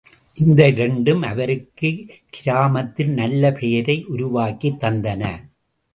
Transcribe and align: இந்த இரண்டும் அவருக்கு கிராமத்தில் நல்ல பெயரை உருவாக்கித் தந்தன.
இந்த 0.33 0.67
இரண்டும் 0.67 1.21
அவருக்கு 1.21 2.05
கிராமத்தில் 2.29 3.09
நல்ல 3.09 3.51
பெயரை 3.51 4.05
உருவாக்கித் 4.07 4.83
தந்தன. 4.83 5.23